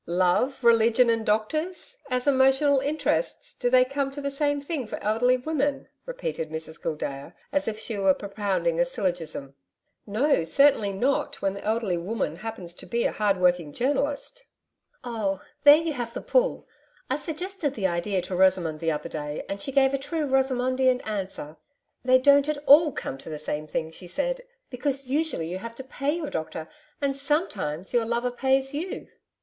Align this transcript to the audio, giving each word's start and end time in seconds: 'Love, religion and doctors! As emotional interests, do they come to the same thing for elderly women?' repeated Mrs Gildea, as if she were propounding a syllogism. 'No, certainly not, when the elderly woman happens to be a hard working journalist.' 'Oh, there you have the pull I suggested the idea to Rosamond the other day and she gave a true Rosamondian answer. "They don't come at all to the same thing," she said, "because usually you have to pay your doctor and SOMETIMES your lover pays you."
'Love, 0.07 0.63
religion 0.63 1.11
and 1.11 1.23
doctors! 1.27 1.99
As 2.09 2.25
emotional 2.25 2.79
interests, 2.79 3.55
do 3.55 3.69
they 3.69 3.85
come 3.85 4.09
to 4.09 4.19
the 4.19 4.31
same 4.31 4.59
thing 4.59 4.87
for 4.87 4.97
elderly 5.03 5.37
women?' 5.37 5.89
repeated 6.07 6.49
Mrs 6.49 6.81
Gildea, 6.81 7.35
as 7.51 7.67
if 7.67 7.77
she 7.77 7.99
were 7.99 8.15
propounding 8.15 8.79
a 8.79 8.83
syllogism. 8.85 9.53
'No, 10.07 10.43
certainly 10.43 10.91
not, 10.91 11.39
when 11.43 11.53
the 11.53 11.63
elderly 11.63 11.99
woman 11.99 12.37
happens 12.37 12.73
to 12.73 12.87
be 12.87 13.03
a 13.05 13.11
hard 13.11 13.37
working 13.39 13.71
journalist.' 13.73 14.43
'Oh, 15.03 15.39
there 15.65 15.75
you 15.77 15.93
have 15.93 16.15
the 16.15 16.21
pull 16.21 16.67
I 17.07 17.15
suggested 17.15 17.75
the 17.75 17.85
idea 17.85 18.23
to 18.23 18.35
Rosamond 18.35 18.79
the 18.79 18.89
other 18.91 19.07
day 19.07 19.45
and 19.47 19.61
she 19.61 19.71
gave 19.71 19.93
a 19.93 19.99
true 19.99 20.25
Rosamondian 20.25 21.01
answer. 21.01 21.57
"They 22.03 22.17
don't 22.17 22.45
come 22.47 22.55
at 22.57 22.63
all 22.65 22.91
to 22.91 23.29
the 23.29 23.37
same 23.37 23.67
thing," 23.67 23.91
she 23.91 24.07
said, 24.07 24.41
"because 24.71 25.07
usually 25.09 25.47
you 25.47 25.59
have 25.59 25.75
to 25.75 25.83
pay 25.83 26.15
your 26.15 26.31
doctor 26.31 26.67
and 27.01 27.15
SOMETIMES 27.15 27.93
your 27.93 28.05
lover 28.05 28.31
pays 28.31 28.73
you." 28.73 29.07